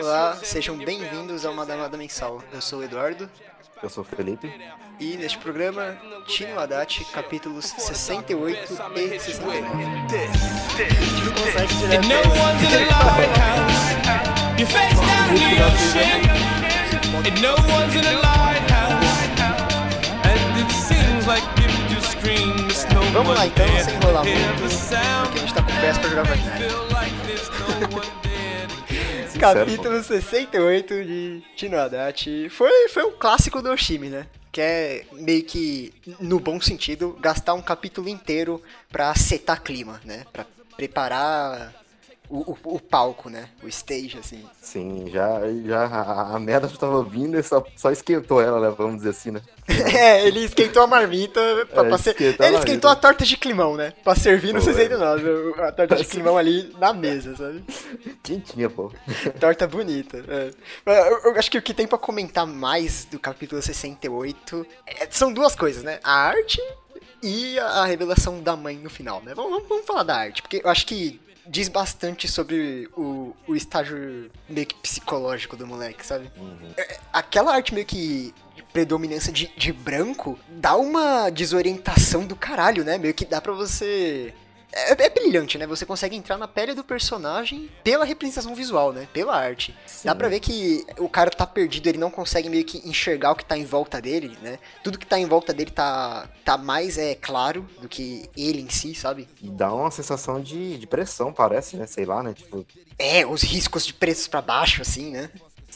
Olá, 0.00 0.38
sejam 0.42 0.78
bem-vindos 0.78 1.44
ao 1.44 1.52
Madamada 1.52 1.94
Mensal. 1.98 2.42
Eu 2.54 2.62
sou 2.62 2.78
o 2.78 2.84
Eduardo. 2.84 3.28
Eu 3.82 3.90
sou 3.90 4.02
o 4.02 4.06
Felipe. 4.06 4.50
E 4.98 5.16
neste 5.18 5.36
programa, 5.36 5.98
Tino 6.26 6.58
Haddad, 6.58 7.04
capítulos 7.12 7.66
68 7.66 8.72
e 8.96 9.08
69. 9.20 9.58
A 9.58 9.74
gente 9.74 11.24
não 11.24 11.32
consegue 11.34 11.74
direto. 11.74 12.08
No 12.08 12.14
one's 12.16 12.62
in 12.62 12.70
the 12.70 12.78
lighthouse. 12.88 13.92
Your 14.58 14.68
face 14.68 15.00
down 15.00 15.36
in 15.36 15.40
the 15.44 15.60
ocean. 15.66 16.20
And 17.26 17.36
no 17.42 17.52
one's 17.74 17.94
in 17.94 18.00
the 18.00 18.16
lighthouse. 18.22 19.04
And 20.24 20.40
it 20.60 20.70
seems 20.72 21.26
like 21.26 21.44
if 21.58 21.72
you 21.92 22.00
scream, 22.00 22.56
there's 22.68 22.86
no 22.94 23.02
Vamos 23.12 23.34
lá 23.34 23.46
então, 23.46 23.66
sem 23.66 23.94
enrolar 23.96 24.24
muito, 24.24 24.40
porque 24.56 25.38
a 25.38 25.40
gente 25.40 25.54
tá 25.54 25.62
com 25.62 25.72
pressa 25.74 26.00
pra 26.00 26.08
jogar 26.08 26.26
partida. 26.26 28.21
Capítulo 29.42 30.00
68 30.00 31.04
de 31.04 31.42
Tino 31.56 31.76
Haddad. 31.76 32.48
Foi, 32.48 32.88
foi 32.88 33.02
um 33.04 33.10
clássico 33.10 33.60
do 33.60 33.70
Oshimi, 33.70 34.08
né? 34.08 34.28
Que 34.52 34.60
é 34.60 35.04
meio 35.12 35.42
que, 35.42 35.92
no 36.20 36.38
bom 36.38 36.60
sentido, 36.60 37.18
gastar 37.20 37.54
um 37.54 37.60
capítulo 37.60 38.08
inteiro 38.08 38.62
pra 38.88 39.12
setar 39.16 39.60
clima, 39.60 40.00
né? 40.04 40.24
Pra 40.32 40.46
preparar 40.76 41.74
o, 42.34 42.52
o, 42.52 42.76
o 42.76 42.80
palco, 42.80 43.28
né? 43.28 43.48
O 43.62 43.68
stage, 43.68 44.16
assim. 44.18 44.44
Sim, 44.60 45.08
já, 45.10 45.40
já 45.66 45.84
a, 45.86 46.36
a 46.36 46.38
merda 46.40 46.66
já 46.68 46.76
tava 46.76 47.02
vindo 47.04 47.38
e 47.38 47.42
só, 47.42 47.64
só 47.76 47.90
esquentou 47.90 48.40
ela, 48.40 48.60
né? 48.60 48.74
Vamos 48.76 48.96
dizer 48.96 49.10
assim, 49.10 49.30
né? 49.30 49.40
É, 49.94 50.26
ele 50.26 50.40
esquentou 50.40 50.82
a 50.82 50.86
marmita 50.86 51.40
pra, 51.70 51.84
É, 51.84 51.88
pra 51.88 51.98
ser... 51.98 52.10
esquentou 52.10 52.44
a 52.44 52.48
Ele 52.48 52.56
marmita. 52.56 52.58
esquentou 52.58 52.90
a 52.90 52.96
torta 52.96 53.24
de 53.24 53.36
climão, 53.36 53.76
né? 53.76 53.92
Pra 54.02 54.14
servir 54.14 54.52
no 54.52 54.60
Pô, 54.60 54.64
69, 54.64 55.28
o- 55.30 55.62
a 55.62 55.72
torta 55.72 55.96
de 55.96 56.04
climão 56.06 56.36
ali 56.38 56.74
na 56.78 56.92
mesa, 56.92 57.36
sabe? 57.36 57.62
Quentinha, 58.22 58.68
pô. 58.70 58.90
Torta 59.38 59.66
bonita. 59.66 60.24
é. 60.28 60.50
Eu, 60.86 61.32
eu 61.32 61.38
acho 61.38 61.50
que 61.50 61.58
o 61.58 61.62
que 61.62 61.74
tem 61.74 61.86
pra 61.86 61.98
comentar 61.98 62.46
mais 62.46 63.04
do 63.04 63.18
capítulo 63.18 63.60
68 63.62 64.66
é- 64.86 65.08
são 65.10 65.32
duas 65.32 65.54
coisas, 65.54 65.82
né? 65.82 65.98
A 66.02 66.12
arte 66.12 66.60
e 67.22 67.58
a, 67.58 67.66
a 67.66 67.84
revelação 67.86 68.40
da 68.42 68.56
mãe 68.56 68.76
no 68.76 68.90
final, 68.90 69.20
né? 69.22 69.32
Vamos, 69.34 69.52
vamos- 69.52 69.68
vamos 69.68 69.86
falar 69.86 70.02
da 70.02 70.16
arte, 70.16 70.42
porque 70.42 70.60
eu 70.64 70.70
acho 70.70 70.86
que 70.86 71.20
diz 71.46 71.68
bastante 71.68 72.28
sobre 72.28 72.88
o, 72.96 73.34
o 73.46 73.54
estágio 73.56 74.30
meio 74.48 74.66
que 74.66 74.74
psicológico 74.76 75.56
do 75.56 75.66
moleque, 75.66 76.04
sabe? 76.06 76.30
É, 76.76 76.98
Aquela 77.12 77.54
arte 77.54 77.74
meio 77.74 77.86
que 77.86 78.34
predominância 78.72 79.32
de, 79.32 79.52
de 79.56 79.72
branco 79.72 80.38
dá 80.48 80.76
uma 80.76 81.28
desorientação 81.30 82.26
do 82.26 82.34
caralho, 82.34 82.84
né? 82.84 82.96
Meio 82.98 83.12
que 83.14 83.24
dá 83.24 83.40
pra 83.40 83.52
você. 83.52 84.34
É, 84.72 85.04
é 85.04 85.10
brilhante, 85.10 85.58
né? 85.58 85.66
Você 85.66 85.84
consegue 85.84 86.16
entrar 86.16 86.38
na 86.38 86.48
pele 86.48 86.74
do 86.74 86.82
personagem 86.82 87.70
pela 87.84 88.04
representação 88.04 88.54
visual, 88.54 88.92
né? 88.92 89.06
Pela 89.12 89.36
arte. 89.36 89.76
Dá 90.04 90.14
pra 90.14 90.28
ver 90.28 90.40
que 90.40 90.84
o 90.98 91.08
cara 91.08 91.30
tá 91.30 91.46
perdido, 91.46 91.88
ele 91.88 91.98
não 91.98 92.10
consegue 92.10 92.48
meio 92.48 92.64
que 92.64 92.78
enxergar 92.88 93.32
o 93.32 93.36
que 93.36 93.44
tá 93.44 93.56
em 93.56 93.64
volta 93.64 94.00
dele, 94.00 94.36
né? 94.42 94.58
Tudo 94.82 94.98
que 94.98 95.06
tá 95.06 95.18
em 95.18 95.26
volta 95.26 95.52
dele 95.52 95.70
tá, 95.70 96.28
tá 96.44 96.56
mais 96.56 96.96
é, 96.96 97.14
claro 97.14 97.68
do 97.80 97.88
que 97.88 98.28
ele 98.36 98.62
em 98.62 98.70
si, 98.70 98.94
sabe? 98.94 99.28
E 99.42 99.50
dá 99.50 99.72
uma 99.72 99.90
sensação 99.90 100.40
de, 100.40 100.78
de 100.78 100.86
pressão, 100.86 101.32
parece, 101.32 101.76
né? 101.76 101.86
Sei 101.86 102.04
lá, 102.04 102.22
né? 102.22 102.32
Tipo, 102.32 102.64
É, 102.98 103.26
os 103.26 103.42
riscos 103.42 103.86
de 103.86 103.92
preços 103.92 104.26
pra 104.26 104.40
baixo, 104.40 104.80
assim, 104.82 105.10
né? 105.10 105.30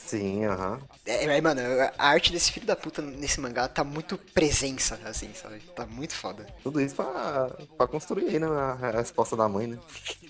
Sim, 0.07 0.45
aham. 0.45 0.81
É, 1.05 1.25
é, 1.25 1.41
mano, 1.41 1.61
a 1.99 2.09
arte 2.09 2.33
desse 2.33 2.53
filho 2.53 2.67
da 2.67 2.77
puta 2.77 3.03
nesse 3.03 3.41
mangá 3.41 3.69
tá 3.69 3.85
muito 3.85 4.17
presença, 4.17 4.98
assim, 5.05 5.33
sabe? 5.35 5.61
Tá 5.75 5.87
muito 5.87 6.15
foda. 6.15 6.47
Tudo 6.63 6.81
isso 6.81 6.95
pra, 6.95 7.51
pra 7.77 7.87
construir 7.87 8.29
aí, 8.29 8.39
né? 8.39 8.47
A, 8.47 8.91
resposta 8.91 9.37
da 9.37 9.48
mãe, 9.48 9.67
né? 9.67 9.79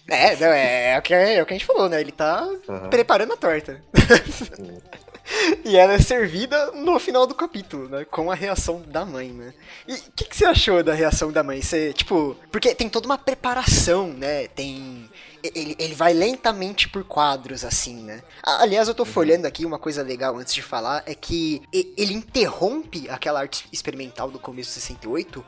É, 0.09 0.37
não, 0.37 0.49
é, 0.49 0.93
é 0.93 0.99
o 0.99 1.03
que, 1.03 1.15
é 1.15 1.43
o 1.43 1.47
que 1.47 1.55
a 1.55 1.59
gente 1.59 1.67
falou, 1.67 1.89
né? 1.89 2.01
Ele 2.01 2.13
tá 2.13 2.49
Aham. 2.69 2.91
preparando 2.91 3.33
a 3.33 3.37
torta. 3.37 3.83
e 5.65 5.77
ela 5.77 5.95
é 5.95 5.99
servida 5.99 6.73
no 6.73 6.99
final 6.99 7.27
do 7.27 7.35
capítulo, 7.35 7.89
né? 7.89 8.05
Com 8.05 8.31
a 8.31 8.35
reação 8.35 8.83
da 8.87 9.05
mãe, 9.05 9.31
né? 9.31 9.53
E 9.87 9.95
o 9.95 10.13
que, 10.15 10.25
que 10.25 10.37
você 10.37 10.45
achou 10.45 10.83
da 10.83 10.95
reação 10.95 11.33
da 11.33 11.43
mãe? 11.43 11.61
Você, 11.61 11.93
tipo, 11.93 12.37
porque 12.51 12.75
tem 12.75 12.89
toda 12.89 13.07
uma 13.07 13.19
preparação, 13.19 14.09
né? 14.09 14.49
Tem. 14.49 15.09
Ele, 15.55 15.77
ele 15.79 15.95
vai 15.95 16.13
lentamente 16.13 16.89
por 16.89 17.05
quadros, 17.05 17.65
assim, 17.65 18.03
né? 18.03 18.23
Aliás, 18.43 18.89
eu 18.89 18.95
tô 18.95 19.05
folhando 19.05 19.47
aqui, 19.47 19.65
uma 19.65 19.79
coisa 19.79 20.03
legal 20.03 20.37
antes 20.37 20.53
de 20.53 20.63
falar 20.63 21.05
é 21.07 21.15
que 21.15 21.63
ele 21.73 22.15
interrompe 22.15 23.09
aquela 23.09 23.41
arte 23.41 23.69
experimental 23.73 24.31
do 24.31 24.41
começo 24.41 24.71
de 24.71 24.75
68 24.81 25.45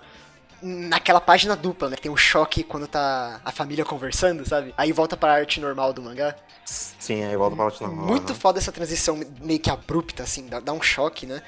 naquela 0.62 1.20
página 1.20 1.54
dupla, 1.56 1.88
né? 1.90 1.96
Tem 1.96 2.10
um 2.10 2.16
choque 2.16 2.62
quando 2.62 2.86
tá 2.86 3.40
a 3.44 3.52
família 3.52 3.84
conversando, 3.84 4.46
sabe? 4.48 4.74
Aí 4.76 4.92
volta 4.92 5.16
pra 5.16 5.32
arte 5.32 5.60
normal 5.60 5.92
do 5.92 6.02
mangá. 6.02 6.34
Sim, 6.64 7.24
aí 7.24 7.36
volta 7.36 7.56
pra 7.56 7.64
arte 7.66 7.82
normal. 7.82 8.06
Muito 8.06 8.32
aham. 8.32 8.40
foda 8.40 8.58
essa 8.58 8.72
transição 8.72 9.20
meio 9.40 9.60
que 9.60 9.70
abrupta, 9.70 10.22
assim, 10.24 10.46
dá, 10.46 10.60
dá 10.60 10.72
um 10.72 10.82
choque, 10.82 11.26
né? 11.26 11.42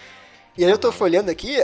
E 0.56 0.64
aí 0.64 0.70
eu 0.70 0.78
tô 0.78 0.90
folhando 0.92 1.30
aqui, 1.30 1.56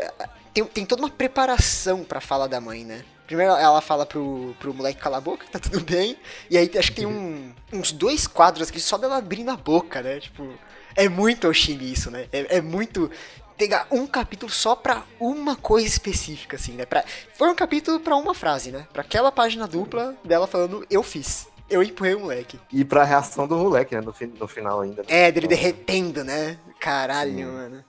tem, 0.55 0.65
tem 0.65 0.87
toda 0.87 1.03
uma 1.03 1.11
preparação 1.11 2.05
pra 2.05 2.21
fala 2.21 2.49
da 2.49 2.61
mãe, 2.61 2.84
né? 2.84 3.05
Primeiro 3.27 3.53
ela 3.55 3.81
fala 3.81 4.07
pro, 4.07 4.55
pro 4.61 4.73
moleque 4.73 5.01
calar 5.01 5.19
a 5.19 5.21
boca, 5.21 5.45
tá 5.51 5.59
tudo 5.59 5.81
bem. 5.81 6.17
E 6.51 6.57
aí 6.57 6.71
acho 6.78 6.91
que 6.91 6.97
tem 6.99 7.07
um- 7.07 7.53
uns 7.73 7.91
dois 7.93 8.27
quadros 8.27 8.69
aqui 8.69 8.78
só 8.81 8.97
dela 8.97 9.17
abrindo 9.19 9.51
a 9.51 9.57
boca, 9.57 10.01
né? 10.03 10.21
Tipo, 10.21 10.49
é 10.95 11.09
muito 11.09 11.49
Oshimi 11.49 11.93
isso, 11.93 12.11
né? 12.11 12.27
É, 12.33 12.59
é 12.59 12.61
muito 12.61 13.11
pegar 13.56 13.87
um 13.91 14.06
capítulo 14.06 14.50
só 14.53 14.75
pra 14.77 15.03
uma 15.19 15.56
coisa 15.56 15.87
específica, 15.87 16.56
assim, 16.56 16.72
né? 16.72 16.84
Pra, 16.87 17.05
foi 17.34 17.49
um 17.49 17.55
capítulo 17.55 17.99
pra 18.00 18.15
uma 18.17 18.34
frase, 18.34 18.71
né? 18.71 18.87
Pra 18.93 19.03
aquela 19.03 19.33
página 19.33 19.67
dupla 19.67 20.15
dela 20.25 20.47
falando, 20.47 20.84
eu 20.91 21.03
fiz. 21.03 21.47
Eu 21.69 21.83
empurrei 21.83 22.15
o 22.15 22.21
moleque. 22.21 22.61
E 22.72 22.84
pra 22.84 23.03
reação 23.03 23.47
do 23.49 23.56
moleque, 23.56 23.95
né? 23.95 24.00
No, 24.00 24.12
fi- 24.12 24.27
no 24.39 24.47
final 24.47 24.83
ainda. 24.83 25.03
É, 25.09 25.33
dele 25.33 25.49
derretendo, 25.49 26.22
né? 26.22 26.59
Caralho, 26.78 27.33
Sim. 27.33 27.45
mano. 27.45 27.84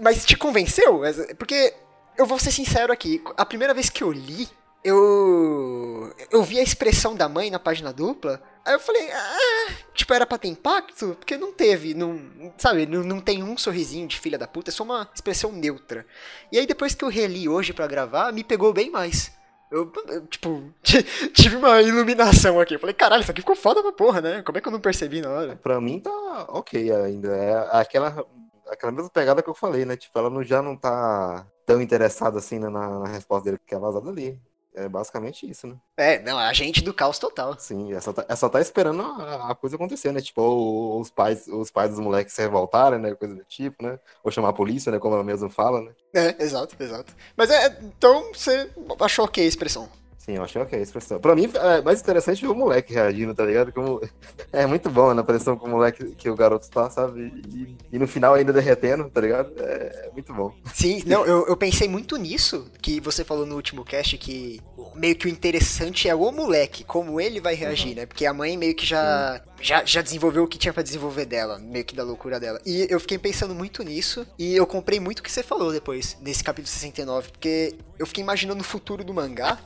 Mas 0.00 0.24
te 0.24 0.36
convenceu? 0.36 1.00
Porque 1.36 1.74
eu 2.16 2.24
vou 2.26 2.38
ser 2.38 2.52
sincero 2.52 2.92
aqui, 2.92 3.20
a 3.36 3.44
primeira 3.44 3.74
vez 3.74 3.90
que 3.90 4.04
eu 4.04 4.12
li, 4.12 4.48
eu 4.84 6.14
eu 6.30 6.42
vi 6.42 6.58
a 6.58 6.62
expressão 6.62 7.14
da 7.16 7.28
mãe 7.28 7.50
na 7.50 7.58
página 7.58 7.92
dupla, 7.92 8.40
aí 8.64 8.74
eu 8.74 8.80
falei, 8.80 9.10
ah, 9.10 9.72
tipo, 10.12 10.14
era 10.14 10.26
pra 10.26 10.38
ter 10.38 10.48
impacto? 10.48 11.16
Porque 11.18 11.36
não 11.36 11.52
teve, 11.52 11.94
não, 11.94 12.20
sabe, 12.58 12.86
não, 12.86 13.02
não 13.02 13.20
tem 13.20 13.42
um 13.42 13.56
sorrisinho 13.56 14.06
de 14.06 14.18
filha 14.18 14.38
da 14.38 14.46
puta, 14.46 14.70
é 14.70 14.72
só 14.72 14.84
uma 14.84 15.08
expressão 15.14 15.50
neutra. 15.52 16.06
E 16.50 16.58
aí 16.58 16.66
depois 16.66 16.94
que 16.94 17.04
eu 17.04 17.08
reli 17.08 17.48
hoje 17.48 17.72
pra 17.72 17.86
gravar, 17.86 18.32
me 18.32 18.44
pegou 18.44 18.72
bem 18.72 18.90
mais. 18.90 19.32
Eu, 19.70 19.90
eu, 20.08 20.26
tipo, 20.26 20.62
tive 21.32 21.56
uma 21.56 21.80
iluminação 21.80 22.60
aqui. 22.60 22.74
Eu 22.74 22.78
falei, 22.78 22.94
caralho, 22.94 23.22
isso 23.22 23.30
aqui 23.30 23.40
ficou 23.40 23.56
foda 23.56 23.82
pra 23.82 23.92
porra, 23.92 24.20
né? 24.20 24.42
Como 24.42 24.58
é 24.58 24.60
que 24.60 24.68
eu 24.68 24.72
não 24.72 24.80
percebi 24.80 25.22
na 25.22 25.30
hora? 25.30 25.56
Pra 25.56 25.80
mim 25.80 25.98
tá 25.98 26.10
ok 26.48 26.92
ainda. 26.92 27.34
É 27.34 27.80
aquela, 27.80 28.26
aquela 28.68 28.92
mesma 28.92 29.08
pegada 29.08 29.42
que 29.42 29.48
eu 29.48 29.54
falei, 29.54 29.86
né? 29.86 29.96
Tipo, 29.96 30.18
ela 30.18 30.28
não, 30.28 30.42
já 30.42 30.60
não 30.60 30.76
tá 30.76 31.46
tão 31.64 31.80
interessada 31.80 32.38
assim 32.38 32.58
né, 32.58 32.68
na, 32.68 32.98
na 33.00 33.08
resposta 33.08 33.46
dele 33.46 33.62
que 33.66 33.74
ela 33.74 33.90
vazada 33.90 34.10
ali. 34.10 34.38
É 34.74 34.88
basicamente 34.88 35.48
isso, 35.48 35.66
né? 35.66 35.76
É, 35.96 36.18
não, 36.20 36.38
a 36.38 36.52
gente 36.52 36.82
do 36.82 36.94
caos 36.94 37.18
total. 37.18 37.58
Sim, 37.58 37.92
é 37.92 38.00
só 38.00 38.12
tá, 38.12 38.24
é 38.26 38.34
só 38.34 38.48
tá 38.48 38.60
esperando 38.60 39.02
a, 39.02 39.50
a 39.50 39.54
coisa 39.54 39.76
acontecer, 39.76 40.12
né? 40.12 40.20
Tipo, 40.20 40.98
os 40.98 41.10
pais, 41.10 41.46
os 41.46 41.70
pais 41.70 41.90
dos 41.90 42.00
moleques 42.00 42.32
se 42.32 42.40
revoltarem, 42.40 42.98
né? 42.98 43.14
Coisa 43.14 43.34
do 43.34 43.44
tipo, 43.44 43.82
né? 43.82 43.98
Ou 44.24 44.30
chamar 44.30 44.48
a 44.48 44.54
polícia, 44.54 44.90
né? 44.90 44.98
Como 44.98 45.14
ela 45.14 45.24
mesma 45.24 45.50
fala, 45.50 45.82
né? 45.82 45.92
É, 46.14 46.42
exato, 46.42 46.74
exato. 46.80 47.14
Mas 47.36 47.50
é, 47.50 47.78
então 47.82 48.32
você 48.32 48.70
achou 49.00 49.26
ok 49.26 49.44
a 49.44 49.48
expressão. 49.48 49.88
Sim, 50.24 50.36
eu 50.36 50.44
achei 50.44 50.62
ok 50.62 50.78
a 50.78 50.82
expressão. 50.82 51.18
Pra 51.18 51.34
mim, 51.34 51.50
é 51.52 51.82
mais 51.82 52.00
interessante 52.00 52.42
ver 52.42 52.48
o 52.48 52.54
moleque 52.54 52.94
reagindo, 52.94 53.34
tá 53.34 53.44
ligado? 53.44 53.72
Como... 53.72 54.00
É 54.52 54.66
muito 54.66 54.88
bom 54.90 55.12
né, 55.14 55.20
a 55.20 55.24
pressão 55.24 55.56
que 55.56 55.64
o 55.64 55.68
moleque, 55.68 56.14
que 56.14 56.28
o 56.28 56.36
garoto 56.36 56.70
tá, 56.70 56.88
sabe? 56.90 57.32
E, 57.48 57.76
e 57.90 57.98
no 57.98 58.06
final 58.06 58.34
ainda 58.34 58.52
derretendo, 58.52 59.08
tá 59.10 59.20
ligado? 59.20 59.50
É, 59.58 60.08
é 60.08 60.10
muito 60.12 60.32
bom. 60.32 60.54
Sim, 60.74 61.02
não, 61.06 61.24
eu, 61.26 61.46
eu 61.46 61.56
pensei 61.56 61.88
muito 61.88 62.16
nisso, 62.16 62.70
que 62.80 63.00
você 63.00 63.24
falou 63.24 63.46
no 63.46 63.56
último 63.56 63.82
cast, 63.82 64.16
que 64.18 64.60
meio 64.94 65.16
que 65.16 65.26
o 65.26 65.28
interessante 65.28 66.08
é 66.08 66.14
o 66.14 66.30
moleque, 66.32 66.84
como 66.84 67.20
ele 67.20 67.40
vai 67.40 67.54
reagir, 67.54 67.94
né? 67.94 68.06
Porque 68.06 68.26
a 68.26 68.32
mãe 68.32 68.56
meio 68.56 68.74
que 68.74 68.86
já, 68.86 69.42
já, 69.60 69.84
já 69.84 70.02
desenvolveu 70.02 70.44
o 70.44 70.48
que 70.48 70.58
tinha 70.58 70.72
pra 70.72 70.82
desenvolver 70.82 71.24
dela, 71.24 71.58
meio 71.58 71.84
que 71.84 71.94
da 71.94 72.02
loucura 72.02 72.38
dela. 72.38 72.60
E 72.64 72.86
eu 72.90 73.00
fiquei 73.00 73.18
pensando 73.18 73.54
muito 73.54 73.82
nisso, 73.82 74.26
e 74.38 74.54
eu 74.54 74.66
comprei 74.66 75.00
muito 75.00 75.20
o 75.20 75.22
que 75.22 75.30
você 75.30 75.42
falou 75.42 75.72
depois, 75.72 76.16
nesse 76.20 76.42
capítulo 76.42 76.68
69, 76.68 77.30
porque 77.30 77.74
eu 77.98 78.06
fiquei 78.06 78.22
imaginando 78.22 78.60
o 78.60 78.64
futuro 78.64 79.04
do 79.04 79.14
mangá, 79.14 79.58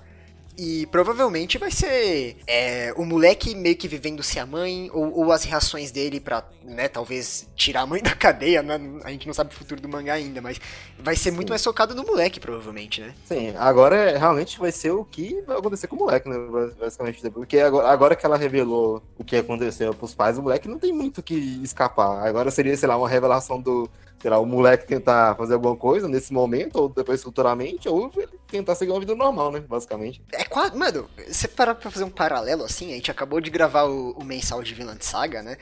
E 0.58 0.86
provavelmente 0.86 1.58
vai 1.58 1.70
ser 1.70 2.38
é, 2.46 2.92
o 2.96 3.04
moleque 3.04 3.54
meio 3.54 3.76
que 3.76 3.86
vivendo 3.86 4.22
sem 4.22 4.40
a 4.40 4.46
mãe, 4.46 4.90
ou, 4.92 5.12
ou 5.18 5.32
as 5.32 5.44
reações 5.44 5.90
dele 5.90 6.18
pra, 6.18 6.42
né, 6.64 6.88
talvez 6.88 7.46
tirar 7.54 7.82
a 7.82 7.86
mãe 7.86 8.00
da 8.02 8.14
cadeia, 8.14 8.62
né? 8.62 8.80
A 9.04 9.10
gente 9.10 9.26
não 9.26 9.34
sabe 9.34 9.52
o 9.54 9.56
futuro 9.56 9.80
do 9.80 9.88
mangá 9.88 10.14
ainda, 10.14 10.40
mas 10.40 10.58
vai 10.98 11.14
ser 11.14 11.30
muito 11.30 11.48
Sim. 11.48 11.52
mais 11.52 11.62
focado 11.64 11.94
no 11.94 12.04
moleque, 12.04 12.40
provavelmente, 12.40 13.02
né? 13.02 13.14
Sim, 13.26 13.54
agora 13.58 13.96
é- 13.96 14.16
realmente 14.16 14.58
vai 14.58 14.72
ser 14.72 14.92
o 14.92 15.04
que 15.04 15.42
vai 15.46 15.58
acontecer 15.58 15.88
com 15.88 15.96
o 15.96 15.98
moleque, 15.98 16.28
né? 16.28 16.36
Basicamente. 16.78 17.30
Porque 17.30 17.58
agora, 17.58 17.88
agora 17.88 18.16
que 18.16 18.24
ela 18.24 18.36
revelou 18.38 19.02
o 19.18 19.24
que 19.24 19.36
aconteceu 19.36 19.92
pros 19.92 20.14
pais, 20.14 20.38
o 20.38 20.42
moleque 20.42 20.68
não 20.68 20.78
tem 20.78 20.92
muito 20.92 21.18
o 21.18 21.22
que 21.22 21.34
escapar. 21.62 22.26
Agora 22.26 22.50
seria, 22.50 22.74
sei 22.76 22.88
lá, 22.88 22.96
uma 22.96 23.08
revelação 23.08 23.60
do, 23.60 23.90
sei 24.26 24.30
lá, 24.32 24.40
o 24.40 24.44
moleque 24.44 24.84
tentar 24.88 25.36
fazer 25.36 25.54
alguma 25.54 25.76
coisa 25.76 26.08
nesse 26.08 26.32
momento, 26.32 26.74
ou 26.80 26.88
depois 26.88 27.22
futuramente, 27.22 27.88
ou 27.88 28.10
ele 28.16 28.26
tentar 28.48 28.74
seguir 28.74 28.90
uma 28.90 28.98
vida 28.98 29.14
normal, 29.14 29.52
né? 29.52 29.60
Basicamente. 29.60 30.20
É 30.32 30.42
quase. 30.42 30.76
Mano, 30.76 31.08
você 31.28 31.46
parar 31.46 31.76
pra 31.76 31.92
fazer 31.92 32.02
um 32.02 32.10
paralelo 32.10 32.64
assim, 32.64 32.90
a 32.90 32.94
gente 32.96 33.08
acabou 33.08 33.40
de 33.40 33.50
gravar 33.50 33.84
o, 33.84 34.10
o 34.18 34.24
mensal 34.24 34.64
de 34.64 34.74
Vinland 34.74 35.04
Saga, 35.04 35.44
né? 35.44 35.56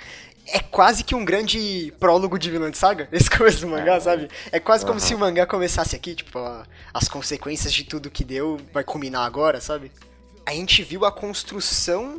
É 0.47 0.61
quase 0.61 1.05
que 1.05 1.15
um 1.15 1.27
grande 1.27 1.93
prólogo 2.01 2.39
de 2.39 2.51
Vinland 2.51 2.75
Saga, 2.79 3.07
esse 3.13 3.29
começo 3.29 3.61
do 3.61 3.67
mangá, 3.69 4.01
sabe? 4.01 4.31
É 4.51 4.59
quase 4.59 4.83
como 4.87 4.99
Aham. 4.99 5.07
se 5.09 5.15
o 5.15 5.19
mangá 5.19 5.45
começasse 5.45 5.95
aqui, 5.95 6.15
tipo, 6.15 6.39
a- 6.39 6.65
as 6.95 7.07
consequências 7.07 7.71
de 7.71 7.85
tudo 7.85 8.11
que 8.11 8.25
deu 8.25 8.59
vai 8.73 8.83
culminar 8.83 9.27
agora, 9.27 9.61
sabe? 9.61 9.93
A 10.47 10.53
gente 10.53 10.83
viu 10.83 11.05
a 11.05 11.13
construção, 11.13 12.19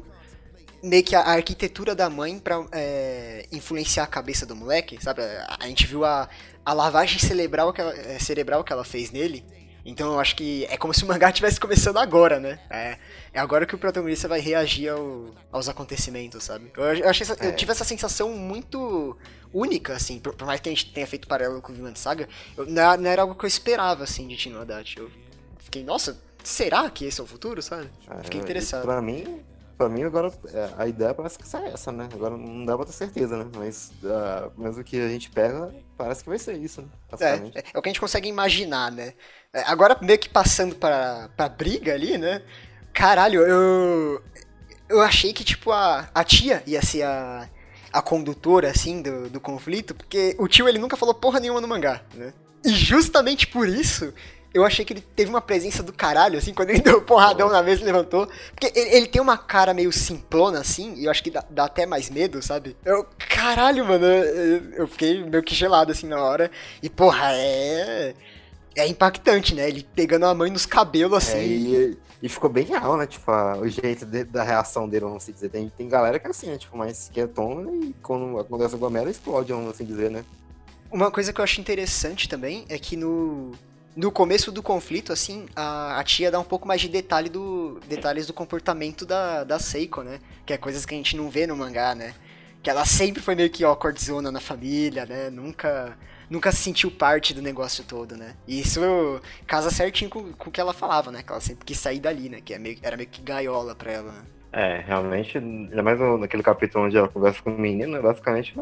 meio 0.85 1.03
que 1.03 1.15
a, 1.15 1.21
arquitetura 1.21 1.95
da 1.95 2.09
mãe 2.09 2.39
pra 2.39 2.65
é, 2.71 3.45
influenciar 3.51 4.03
a 4.03 4.07
cabeça 4.07 4.45
do 4.45 4.55
moleque, 4.55 4.97
sabe? 5.03 5.21
A, 5.59 5.67
gente 5.67 5.85
viu 5.87 6.05
a, 6.05 6.29
a 6.63 6.73
lavagem 6.73 7.19
cerebral 7.19 7.73
que, 7.73 7.81
ela, 7.81 7.93
é, 7.95 8.19
cerebral 8.19 8.63
que 8.63 8.71
ela 8.71 8.83
fez 8.83 9.11
nele. 9.11 9.43
Então 9.87 10.13
eu 10.13 10.19
acho 10.19 10.35
que 10.35 10.65
é 10.65 10.77
como 10.77 10.93
se 10.95 11.03
o 11.03 11.07
mangá 11.07 11.29
estivesse 11.29 11.59
começando 11.59 11.97
agora, 11.97 12.39
né? 12.39 12.59
É, 12.71 12.97
é 13.33 13.39
agora 13.39 13.67
que 13.67 13.75
o 13.75 13.77
protagonista 13.77 14.27
vai 14.27 14.39
reagir 14.39 14.89
ao- 14.89 15.29
aos 15.51 15.69
acontecimentos, 15.69 16.43
sabe? 16.43 16.71
Eu, 16.75 16.83
eu 16.95 17.09
achei 17.09 17.25
eu 17.29 17.49
É. 17.49 17.51
tive 17.51 17.71
essa 17.71 17.83
sensação 17.83 18.29
muito 18.31 19.15
única, 19.53 19.93
assim, 19.93 20.19
por, 20.19 20.33
por 20.33 20.47
mais 20.47 20.59
que 20.59 20.69
a 20.69 20.71
gente 20.71 20.91
tenha 20.91 21.05
feito 21.05 21.27
paralelo 21.27 21.61
com 21.61 21.71
o 21.71 21.75
Vinland 21.75 21.99
Saga, 21.99 22.27
eu- 22.57 22.65
não, 22.65 22.81
era- 22.81 22.97
não 22.97 23.09
era 23.09 23.21
algo 23.21 23.35
que 23.35 23.45
eu 23.45 23.47
esperava, 23.47 24.03
assim, 24.05 24.27
de 24.27 24.35
Tino 24.35 24.59
Haddad. 24.59 24.95
Eu 24.97 25.11
fiquei, 25.59 25.83
nossa, 25.83 26.19
será 26.43 26.89
que 26.89 27.05
esse 27.05 27.21
é 27.21 27.23
o 27.23 27.27
futuro, 27.27 27.61
sabe? 27.61 27.87
Fiquei 28.23 28.39
É, 28.39 28.43
interessado. 28.43 28.81
Pra 28.85 28.99
mim, 29.03 29.39
pra 29.77 29.89
mim 29.89 30.03
agora, 30.03 30.31
é, 30.53 30.69
a 30.77 30.87
ideia 30.87 31.13
parece 31.13 31.37
que 31.37 31.55
é 31.55 31.69
essa, 31.69 31.91
né? 31.91 32.07
Agora 32.13 32.37
não 32.37 32.65
dá 32.65 32.75
pra 32.75 32.85
ter 32.85 32.93
certeza, 32.93 33.37
né? 33.37 33.49
Mas, 33.55 33.91
ah, 34.03 34.49
mas 34.55 34.77
o 34.77 34.83
que 34.83 34.99
a 34.99 35.07
gente 35.07 35.29
pega 35.29 35.73
parece 35.97 36.23
que 36.23 36.29
vai 36.29 36.39
ser 36.39 36.57
isso, 36.57 36.81
né? 36.81 36.87
É, 37.19 37.25
é, 37.25 37.63
é 37.73 37.77
o 37.77 37.81
que 37.81 37.89
a 37.89 37.91
gente 37.91 37.99
consegue 37.99 38.27
imaginar, 38.27 38.91
né? 38.91 39.13
É, 39.53 39.61
agora, 39.63 39.97
meio 40.01 40.19
que 40.19 40.29
passando 40.29 40.75
pra, 40.75 41.29
pra 41.35 41.49
briga 41.49 41.93
ali, 41.93 42.17
né? 42.17 42.41
Caralho, 42.93 43.41
eu. 43.41 44.23
Eu 44.87 45.01
achei 45.01 45.33
que, 45.33 45.43
tipo, 45.43 45.71
a, 45.71 46.07
a 46.13 46.23
tia 46.23 46.61
ia 46.67 46.81
ser 46.81 47.01
a, 47.01 47.49
a 47.91 48.01
condutora, 48.01 48.69
assim, 48.69 49.01
do, 49.01 49.29
do 49.29 49.41
conflito, 49.41 49.95
porque 49.95 50.35
o 50.37 50.47
tio, 50.47 50.69
ele 50.69 50.77
nunca 50.77 50.95
falou 50.95 51.15
porra 51.15 51.39
nenhuma 51.39 51.59
no 51.59 51.67
mangá, 51.67 52.01
né? 52.13 52.33
E 52.63 52.69
justamente 52.69 53.47
por 53.47 53.67
isso, 53.67 54.13
eu 54.55 54.63
achei 54.65 54.85
que 54.85 54.93
ele 54.93 55.01
teve 55.15 55.29
uma 55.29 55.41
presença 55.41 55.83
do 55.83 55.91
caralho, 55.91 56.37
assim, 56.39 56.53
quando 56.53 56.69
ele 56.69 56.79
deu 56.81 57.01
porradão 57.01 57.49
na 57.49 57.61
mesa 57.61 57.81
e 57.81 57.85
levantou. 57.85 58.27
Porque 58.51 58.71
ele, 58.79 58.95
ele 58.95 59.07
tem 59.07 59.21
uma 59.21 59.37
cara 59.37 59.73
meio 59.73 59.91
simplona, 59.91 60.59
assim, 60.59 60.93
e 60.95 61.05
eu 61.05 61.11
acho 61.11 61.21
que 61.21 61.29
dá, 61.29 61.43
dá 61.49 61.65
até 61.65 61.85
mais 61.85 62.09
medo, 62.09 62.41
sabe? 62.41 62.75
Eu, 62.85 63.05
caralho, 63.29 63.85
mano, 63.85 64.05
eu, 64.05 64.71
eu 64.71 64.87
fiquei 64.87 65.23
meio 65.23 65.43
que 65.43 65.53
gelado, 65.53 65.91
assim, 65.91 66.07
na 66.07 66.23
hora. 66.23 66.49
E, 66.81 66.89
porra, 66.89 67.31
é. 67.33 68.13
É 68.77 68.85
impactante, 68.87 69.55
né? 69.55 69.69
Ele 69.69 69.87
pegando 69.95 70.25
a 70.25 70.33
mãe 70.35 70.51
nos 70.51 70.65
cabelos, 70.65 71.17
assim. 71.17 71.37
É, 71.37 71.45
e, 71.45 71.97
e 72.23 72.27
ficou 72.27 72.49
bem 72.49 72.65
real, 72.65 72.97
né? 72.97 73.07
Tipo, 73.07 73.31
a- 73.31 73.57
o 73.57 73.67
jeito 73.69 74.05
de- 74.05 74.25
da 74.25 74.43
reação 74.43 74.87
dele, 74.89 75.05
vamos 75.05 75.23
assim 75.23 75.31
dizer. 75.31 75.47
Tem, 75.49 75.69
tem 75.77 75.87
galera 75.87 76.19
que 76.19 76.27
é 76.27 76.29
assim, 76.29 76.47
né? 76.47 76.57
Tipo, 76.57 76.77
mais 76.77 77.09
quietona 77.13 77.71
e 77.71 77.95
quando 78.03 78.37
acontece 78.37 78.73
alguma 78.73 78.91
merda, 78.91 79.09
explode, 79.09 79.53
vamos 79.53 79.69
assim 79.71 79.85
dizer, 79.85 80.11
né? 80.11 80.25
Uma 80.91 81.09
coisa 81.09 81.31
que 81.31 81.39
eu 81.39 81.43
acho 81.43 81.61
interessante 81.61 82.27
também 82.27 82.65
é 82.67 82.77
que 82.77 82.97
no, 82.97 83.53
no 83.95 84.11
começo 84.11 84.51
do 84.51 84.61
conflito, 84.61 85.13
assim, 85.13 85.45
a, 85.55 85.97
a 85.99 86.03
tia 86.03 86.29
dá 86.29 86.39
um 86.39 86.43
pouco 86.43 86.67
mais 86.67 86.81
de 86.81 86.89
detalhe 86.89 87.29
do, 87.29 87.79
detalhes 87.87 88.27
do 88.27 88.33
comportamento 88.33 89.05
da, 89.05 89.43
da 89.43 89.57
Seiko, 89.57 90.01
né? 90.01 90.19
Que 90.45 90.53
é 90.53 90.57
coisas 90.57 90.85
que 90.85 90.93
a 90.93 90.97
gente 90.97 91.15
não 91.15 91.29
vê 91.29 91.47
no 91.47 91.55
mangá, 91.55 91.95
né? 91.95 92.13
Que 92.61 92.69
ela 92.69 92.85
sempre 92.85 93.21
foi 93.21 93.35
meio 93.35 93.49
que 93.49 93.63
awkwardzona 93.63 94.31
na 94.31 94.41
família, 94.41 95.05
né? 95.05 95.29
Nunca, 95.29 95.97
nunca 96.29 96.51
se 96.51 96.63
sentiu 96.63 96.91
parte 96.91 97.33
do 97.33 97.41
negócio 97.41 97.85
todo, 97.85 98.17
né? 98.17 98.35
E 98.45 98.59
isso 98.59 98.81
casa 99.47 99.71
certinho 99.71 100.09
com, 100.09 100.33
com 100.33 100.49
o 100.49 100.51
que 100.51 100.59
ela 100.59 100.73
falava, 100.73 101.09
né? 101.09 101.23
Que 101.23 101.31
ela 101.31 101.41
sempre 101.41 101.63
quis 101.63 101.79
sair 101.79 101.99
dali, 101.99 102.27
né? 102.27 102.41
Que 102.43 102.53
é 102.53 102.59
meio, 102.59 102.77
era 102.81 102.97
meio 102.97 103.07
que 103.07 103.21
gaiola 103.21 103.75
pra 103.75 103.91
ela, 103.91 104.11
né? 104.11 104.21
É, 104.51 104.79
realmente, 104.87 105.37
ainda 105.37 105.83
mais 105.83 105.99
no- 105.99 106.17
naquele 106.17 106.41
capítulo 106.41 106.85
onde 106.85 106.95
ela 106.95 107.09
conversa 107.09 107.41
com 107.43 107.49
o 107.53 107.59
menino, 107.59 108.01
basicamente, 108.01 108.53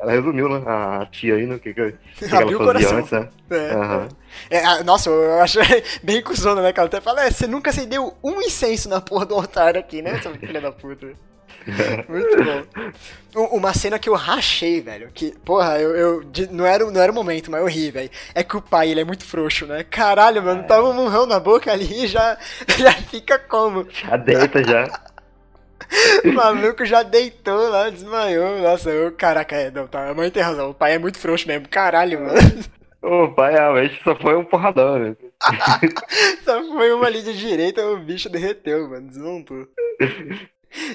ela, 0.00 0.10
resumiu, 0.10 0.48
né? 0.48 0.60
A 0.66 1.06
tia 1.06 1.36
aí, 1.36 1.46
no 1.46 1.60
que, 1.60 1.72
que, 1.72 1.92
que 1.92 1.98
ela 2.36 2.42
Abriu 2.42 2.58
o 2.58 2.64
fazia 2.64 2.90
coração. 2.90 2.98
antes, 2.98 3.12
né? 3.12 3.28
É, 3.50 3.72
Aham. 3.72 4.08
É, 4.50 4.64
ah, 4.64 4.82
nossa, 4.82 5.08
eu 5.10 5.40
achei 5.40 5.62
bem 6.02 6.20
cuzona, 6.22 6.60
né? 6.60 6.72
Que 6.72 6.80
ela 6.80 6.88
até 6.88 7.00
fala, 7.00 7.24
é, 7.24 7.30
você 7.30 7.46
nunca 7.46 7.70
acendeu 7.70 8.16
um 8.22 8.42
incenso 8.42 8.88
na 8.88 9.00
porra 9.00 9.26
do 9.26 9.34
altar 9.36 9.76
aqui, 9.76 10.02
né, 10.02 10.18
seu 10.20 10.34
filho 10.34 10.60
da 10.60 10.72
puta? 10.72 11.06
Muito 12.08 12.42
bom. 12.44 12.62
Uma 13.56 13.72
cena 13.74 13.98
que 13.98 14.08
eu 14.08 14.14
rachei, 14.14 14.80
velho, 14.80 15.10
que, 15.14 15.32
porra, 15.44 15.78
eu, 15.78 15.94
eu- 15.94 16.22
não, 16.50 16.64
era, 16.66 16.84
o- 16.86 16.90
não 16.90 17.00
era 17.00 17.12
o 17.12 17.14
momento, 17.14 17.50
mas 17.50 17.60
eu 17.60 17.66
ri, 17.68 17.90
velho. 17.90 18.10
É 18.34 18.42
que 18.42 18.56
o 18.56 18.62
pai, 18.62 18.90
ele 18.90 19.00
é 19.00 19.04
muito 19.04 19.24
frouxo, 19.24 19.66
né? 19.66 19.84
Caralho, 19.84 20.42
mano, 20.42 20.64
tava 20.64 20.88
um 20.88 20.94
murrão 20.94 21.26
na 21.26 21.38
boca 21.38 21.70
ali 21.70 22.04
e 22.04 22.06
já, 22.06 22.38
já 22.78 22.92
fica 22.92 23.38
como? 23.38 23.86
Já 23.90 24.16
deita 24.16 24.64
já. 24.64 24.88
O 26.24 26.32
maluco 26.32 26.84
já 26.84 27.02
deitou 27.02 27.70
lá, 27.70 27.88
desmaiou. 27.90 28.58
Nossa, 28.60 28.90
eu, 28.90 29.12
caraca, 29.12 29.56
é, 29.56 29.70
não, 29.70 29.86
tá, 29.86 30.08
a 30.10 30.14
mãe 30.14 30.30
tem 30.30 30.42
razão. 30.42 30.70
O 30.70 30.74
pai 30.74 30.94
é 30.94 30.98
muito 30.98 31.18
frouxo 31.18 31.46
mesmo, 31.48 31.68
caralho, 31.68 32.20
mano. 32.20 32.38
O 33.02 33.28
pai 33.28 33.52
realmente 33.52 34.02
só 34.02 34.14
foi 34.16 34.36
um 34.36 34.44
porradão, 34.44 34.98
né? 34.98 35.16
Só 36.44 36.62
foi 36.64 36.92
uma 36.92 37.06
ali 37.06 37.22
de 37.22 37.32
direita, 37.38 37.86
o 37.86 37.96
bicho 37.98 38.28
derreteu, 38.28 38.88
mano, 38.90 39.08
desmontou. 39.08 39.68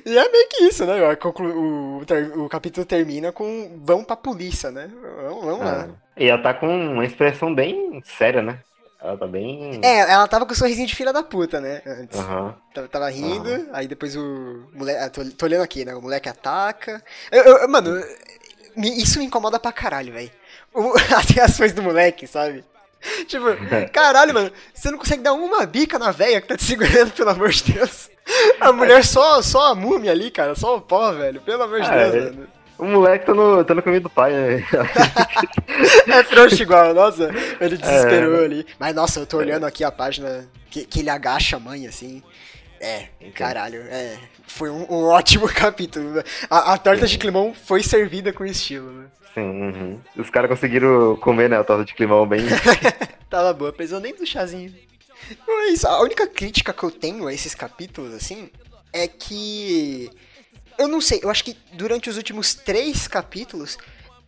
E 0.06 0.18
é 0.18 0.30
meio 0.32 0.50
que 0.50 0.64
isso, 0.66 0.86
né? 0.86 0.94
O, 1.02 2.06
ter- 2.06 2.38
o 2.38 2.48
capítulo 2.50 2.86
termina 2.86 3.32
com 3.32 3.80
vão 3.82 4.04
pra 4.04 4.16
polícia, 4.16 4.70
né? 4.72 4.90
Vamos, 5.24 5.46
vamos 5.46 5.66
lá. 5.66 5.88
E 6.18 6.28
ela 6.28 6.42
tá 6.42 6.54
com 6.54 6.68
uma 6.68 7.06
expressão 7.06 7.54
bem 7.54 8.02
séria, 8.04 8.42
né? 8.42 8.60
Ela 9.04 9.18
tá 9.18 9.28
bem. 9.28 9.82
É, 9.84 10.00
ela 10.12 10.28
tava 10.28 10.46
com 10.46 10.54
o 10.54 10.56
sorrisinho 10.56 10.88
de 10.88 10.96
filha 10.96 11.12
da 11.12 11.22
puta, 11.22 11.60
né? 11.60 11.82
Antes. 11.86 12.18
Aham. 12.20 12.56
Tava, 12.74 12.88
tava 12.88 13.10
rindo, 13.10 13.68
aí 13.74 13.86
depois 13.88 14.16
o 14.16 14.64
moleque. 14.74 15.00
ah, 15.04 15.10
Tô, 15.10 15.26
tô 15.26 15.46
olhando 15.46 15.62
aqui, 15.64 15.84
né? 15.84 15.94
O 15.94 16.02
moleque 16.02 16.30
ataca. 16.30 17.04
Eu- 17.30 17.44
eu- 17.44 17.68
mano, 17.70 18.02
isso 18.78 19.20
me 19.20 19.26
incomoda 19.26 19.60
pra 19.60 19.72
caralho, 19.74 20.14
velho. 20.14 20.32
As 21.18 21.26
reações 21.30 21.74
do 21.74 21.84
moleque, 21.84 22.26
sabe? 22.26 22.64
Tipo, 23.28 23.46
caralho, 23.92 24.34
mano, 24.34 24.52
você 24.74 24.90
não 24.90 24.98
consegue 24.98 25.22
dar 25.22 25.34
uma 25.34 25.66
bica 25.66 26.00
na 26.00 26.12
véia 26.12 26.40
que 26.40 26.48
tá 26.48 26.56
te 26.56 26.64
segurando, 26.64 27.12
pelo 27.12 27.30
amor 27.32 27.50
de 27.50 27.74
Deus. 27.74 28.10
A 28.62 28.72
mulher 28.72 29.04
só, 29.04 29.42
só 29.42 29.72
a 29.72 29.76
múmia 29.76 30.12
ali, 30.12 30.32
cara, 30.32 30.56
só 30.56 30.78
o 30.78 30.82
pó, 30.82 31.12
velho. 31.12 31.42
Pelo 31.42 31.64
amor 31.64 31.82
de 31.82 31.90
É, 31.90 32.10
Deus, 32.10 32.36
mano. 32.36 32.48
O 32.84 32.88
moleque 32.88 33.26
tá 33.26 33.34
no, 33.34 33.64
tá 33.64 33.74
no 33.74 33.82
caminho 33.82 34.02
do 34.04 34.10
pai, 34.10 34.34
né? 34.34 34.66
É 36.08 36.24
frouxo 36.24 36.62
igual, 36.62 36.94
nossa, 36.94 37.30
ele 37.60 37.78
desesperou 37.78 38.42
É. 38.42 38.46
ali. 38.46 38.66
Mas 38.78 38.94
nossa, 38.94 39.22
eu 39.22 39.26
tô 39.26 39.38
olhando 39.38 39.66
aqui 39.66 39.84
a 39.84 39.92
página 39.92 40.48
que, 40.70 40.86
que 40.86 41.00
ele 41.00 41.10
agacha 41.10 41.56
a 41.56 41.60
mãe, 41.60 41.88
assim. 41.88 42.22
É, 42.80 43.06
caralho, 43.34 43.82
é. 43.90 44.18
Foi 44.46 44.70
um, 44.70 44.86
um 44.90 45.06
ótimo 45.06 45.48
capítulo. 45.54 46.22
A, 46.50 46.74
a 46.74 46.78
torta 46.78 47.08
de 47.08 47.18
climão 47.18 47.54
foi 47.54 47.82
servida 47.82 48.34
com 48.34 48.44
estilo, 48.46 48.92
né? 48.92 49.06
Sim, 49.34 49.42
uhum. 49.42 50.00
Os 50.18 50.30
caras 50.30 50.50
conseguiram 50.50 51.16
comer, 51.16 51.50
né? 51.50 51.58
A 51.58 51.64
torta 51.64 51.86
de 51.86 51.94
climão 51.94 52.28
bem. 52.28 52.42
Tava 53.30 53.54
boa, 53.54 53.72
precisou 53.72 54.02
nem 54.02 54.14
do 54.14 54.26
chazinho. 54.26 54.74
É 55.48 55.68
isso. 55.70 55.88
A 55.88 56.02
única 56.02 56.28
crítica 56.28 56.74
que 56.74 56.84
eu 56.84 56.92
tenho 56.92 57.26
a 57.28 57.34
esses 57.34 57.56
capítulos, 57.56 58.14
assim, 58.14 58.50
é 58.92 59.08
que. 59.08 59.83
Não 60.94 61.02
sei, 61.02 61.22
eu 61.24 61.30
acho 61.32 61.44
que 61.44 61.58
durante 61.72 62.08
os 62.08 62.18
últimos 62.18 62.54
três 62.54 63.08
capítulos, 63.08 63.80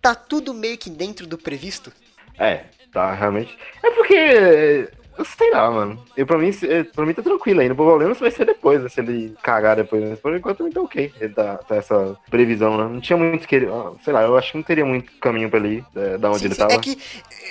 tá 0.02 0.16
tudo 0.16 0.52
meio 0.52 0.80
que 0.80 0.90
dentro 0.90 1.28
do 1.28 1.38
previsto. 1.38 1.94
É, 2.40 2.64
tá, 2.92 3.14
realmente. 3.14 3.56
É 3.84 3.92
porque. 3.92 4.90
Sei 5.38 5.52
lá, 5.52 5.70
mano. 5.72 6.04
Eu, 6.18 6.26
pra, 6.26 6.38
mim, 6.38 6.52
é, 6.64 6.84
pra 6.84 7.06
mim 7.06 7.14
tá 7.14 7.22
tranquilo 7.22 7.62
ainda. 7.62 7.74
O 7.74 7.78
problema 7.78 8.14
vai 8.14 8.32
ser 8.32 8.46
depois, 8.46 8.82
né? 8.82 8.90
Se 8.90 9.00
ele 9.00 9.36
cagar 9.42 9.76
depois. 9.76 10.04
Mas 10.10 10.20
por 10.20 10.36
enquanto 10.36 10.58
também 10.58 10.74
tá 10.74 10.82
ok. 10.82 11.14
Ele 11.20 11.34
tá, 11.34 11.58
tá 11.58 11.76
essa 11.76 12.16
previsão, 12.30 12.78
né? 12.78 12.84
Não 12.84 13.00
tinha 13.00 13.16
muito 13.18 13.48
que 13.48 13.56
ele. 13.56 13.68
ah, 13.68 13.92
Sei 14.04 14.12
lá, 14.14 14.24
eu 14.24 14.38
acho 14.38 14.52
que 14.52 14.58
não 14.58 14.64
teria 14.64 14.86
muito 14.86 15.12
caminho 15.20 15.50
pra 15.50 15.60
ele, 15.60 15.84
é, 15.96 16.18
da 16.18 16.30
onde 16.30 16.40
Sim, 16.40 16.46
ele 16.46 16.54
sim, 16.56 16.60
tava. 16.60 16.74
É 16.74 16.78
que 16.78 16.98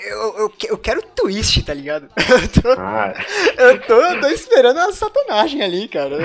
eu, 0.06 0.36
eu, 0.38 0.52
eu 0.68 0.78
quero 0.78 1.02
twist, 1.02 1.62
tá 1.62 1.72
ligado? 1.72 2.08
Eu 2.34 2.62
tô, 2.62 2.72
Ah, 2.80 3.14
eu 3.58 3.80
tô, 3.82 3.94
eu 3.94 4.20
tô 4.20 4.26
esperando 4.28 4.78
a 4.78 4.92
satanagem 4.92 5.62
ali, 5.62 5.88
cara. 5.88 6.16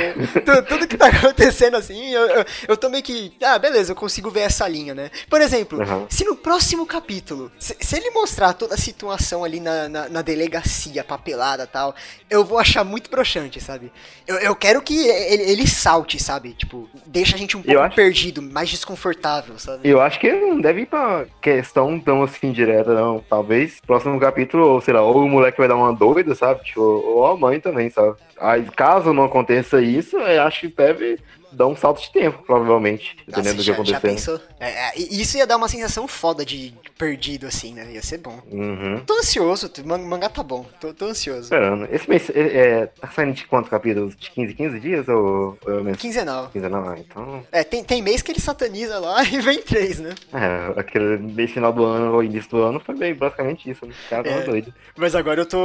Tu- 0.46 0.63
Tudo 0.67 0.88
que 0.88 0.98
tá 0.98 1.08
acontecendo 1.10 1.75
assim, 1.77 2.10
eu, 2.13 2.25
eu, 2.27 2.46
eu 2.69 2.77
tô 2.77 2.89
meio 2.89 3.03
que. 3.03 3.31
Ah, 3.43 3.58
beleza, 3.60 3.91
eu 3.91 3.96
consigo 3.96 4.29
ver 4.29 4.41
essa 4.41 4.67
linha, 4.67 4.93
né? 4.96 5.10
Por 5.29 5.39
exemplo, 5.41 5.79
Uhum. 5.79 6.05
se 6.10 6.25
no 6.25 6.36
próximo 6.36 6.86
capítulo, 6.86 7.51
se, 7.60 7.75
se 7.79 7.96
ele 7.96 8.10
mostrar 8.12 8.53
toda 8.53 8.74
a 8.75 8.77
situação 8.77 9.43
ali 9.43 9.60
na, 9.60 9.88
na, 9.88 10.10
na 10.10 10.22
delegacia, 10.22 11.03
papelada 11.03 11.28
e 11.63 11.67
tal, 11.67 11.93
eu 12.29 12.43
vou 12.43 12.57
achar 12.59 12.83
muito 12.83 13.09
broxante, 13.09 13.59
sabe? 13.62 13.91
Eu, 14.27 14.38
eu 14.38 14.55
quero 14.55 14.81
que 14.81 15.07
ele, 15.07 15.43
ele 15.43 15.67
salte, 15.67 16.21
sabe? 16.21 16.53
Tipo, 16.53 16.89
deixa 17.05 17.36
a 17.36 17.39
gente 17.39 17.55
um 17.57 17.62
pouco 17.62 17.79
acho- 17.81 17.95
perdido, 17.95 18.41
mais 18.41 18.69
desconfortável, 18.69 19.57
sabe? 19.57 19.88
eu 19.88 20.00
acho 20.01 20.19
que 20.19 20.31
não 20.31 20.59
deve 20.59 20.81
ir 20.81 20.86
pra 20.86 21.25
questão 21.41 22.00
tão 22.00 22.24
assim 22.24 22.51
direta, 22.51 22.93
não. 22.93 23.24
Talvez 23.29 23.79
próximo 23.86 24.19
capítulo, 24.19 24.65
ou 24.65 24.81
sei 24.81 24.93
lá, 24.93 25.01
ou 25.01 25.17
o 25.24 25.29
moleque 25.29 25.57
vai 25.57 25.67
dar 25.67 25.75
uma 25.75 25.93
doida, 25.93 26.33
sabe? 26.36 26.63
Tipo, 26.63 26.81
ou 26.81 27.25
a 27.25 27.36
mãe 27.38 27.59
também, 27.59 27.89
sabe? 27.89 28.15
Aí, 28.39 28.63
caso 28.75 29.12
não 29.13 29.24
aconteça 29.25 29.81
isso, 29.81 30.15
eu 30.17 30.41
acho 30.43 30.62
que 30.62 30.67
deve 30.69 31.19
dar 31.51 31.67
um 31.67 31.75
salto 31.75 32.01
de 32.01 32.11
tempo, 32.11 32.43
provavelmente, 32.45 33.15
Nossa, 33.27 33.41
dependendo 33.41 33.55
do 33.55 33.59
que 33.59 33.63
já, 33.63 33.73
já 33.73 33.97
acontecer. 33.97 33.99
pensou? 34.07 34.41
É, 34.59 34.69
é, 34.69 34.91
isso 34.97 35.37
ia 35.37 35.47
dar 35.47 35.57
uma 35.57 35.67
sensação 35.67 36.07
foda 36.07 36.45
de 36.45 36.73
perdido, 36.97 37.47
assim, 37.47 37.73
né? 37.73 37.91
Ia 37.93 38.01
ser 38.01 38.17
bom. 38.19 38.39
Uhum. 38.51 39.01
Tô 39.05 39.13
ansioso, 39.17 39.71
o 39.83 39.87
man- 39.87 39.97
mangá 39.99 40.29
tá 40.29 40.43
bom. 40.43 40.65
Tô, 40.79 40.93
tô 40.93 41.05
ansioso. 41.05 41.43
Esperando. 41.43 41.87
Esse 41.91 42.09
mês 42.09 42.29
é, 42.29 42.41
é, 42.57 42.85
tá 42.87 43.07
saindo 43.07 43.33
de 43.33 43.45
quantos 43.47 43.69
capítulos? 43.69 44.15
De 44.15 44.29
15 44.31 44.53
15 44.53 44.79
dias 44.79 45.07
ou, 45.07 45.57
ou 45.65 45.89
é? 45.89 45.93
Quinzenal. 45.93 46.49
15 46.51 46.69
não, 46.69 46.89
ah, 46.89 46.95
então. 46.99 47.43
É, 47.51 47.63
tem, 47.63 47.83
tem 47.83 48.01
mês 48.01 48.21
que 48.21 48.31
ele 48.31 48.39
sataniza 48.41 48.99
lá 48.99 49.23
e 49.25 49.39
vem 49.41 49.61
três, 49.61 49.99
né? 49.99 50.13
É, 50.33 50.79
aquele 50.79 51.17
mês 51.17 51.51
final 51.51 51.71
do 51.73 51.83
ano 51.85 52.13
ou 52.13 52.23
início 52.23 52.49
do 52.51 52.61
ano 52.61 52.79
foi 52.79 52.95
bem 52.95 53.13
basicamente 53.13 53.69
isso, 53.69 53.85
né? 53.85 53.93
O 54.05 54.09
cara 54.09 54.23
tava 54.23 54.41
É. 54.41 54.43
doido. 54.43 54.73
Mas 54.97 55.15
agora 55.15 55.41
eu 55.41 55.45
tô. 55.45 55.57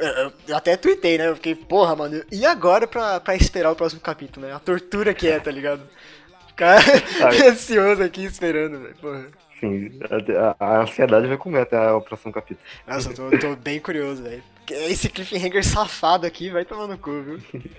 Eu, 0.00 0.32
eu 0.48 0.56
até 0.56 0.76
tuitei, 0.76 1.18
né? 1.18 1.28
Eu 1.28 1.36
fiquei, 1.36 1.54
porra, 1.54 1.96
mano, 1.96 2.22
e 2.30 2.44
agora 2.44 2.86
pra, 2.86 3.18
pra 3.20 3.34
esperar 3.34 3.70
o 3.70 3.76
próximo 3.76 4.00
capítulo, 4.00 4.46
né? 4.46 4.52
A 4.52 4.58
tortura 4.58 5.14
que 5.16 5.28
é, 5.28 5.40
tá 5.40 5.50
ligado? 5.50 5.82
Ficar 6.48 6.78
ansioso 7.50 8.02
aqui 8.02 8.24
esperando, 8.24 8.80
velho. 8.80 8.96
Porra. 8.96 9.26
Sim, 9.60 9.90
a, 10.58 10.64
a- 10.64 10.76
a 10.78 10.82
ansiedade 10.82 11.26
vai 11.26 11.38
comer 11.38 11.62
até 11.62 11.90
o 11.92 12.00
próximo 12.00 12.32
capítulo. 12.32 12.66
Nossa, 12.86 13.10
eu 13.10 13.14
tô, 13.14 13.38
tô 13.38 13.56
bem 13.56 13.80
curioso, 13.80 14.22
velho. 14.22 14.42
Esse 14.70 15.08
cliffhanger 15.08 15.62
safado 15.66 16.26
aqui 16.26 16.50
vai 16.50 16.64
tomar 16.64 16.86
no 16.86 16.98
cu, 16.98 17.10
viu? 17.22 17.40